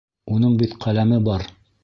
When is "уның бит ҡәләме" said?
0.37-1.21